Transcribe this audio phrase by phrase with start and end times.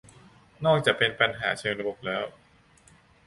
[0.65, 2.23] นอกจะเป็นปัญหาเชิงระบบแล้ว